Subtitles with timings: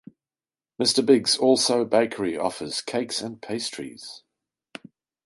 [0.81, 4.23] Mr Bigg's also bakery offers cakes and pastries.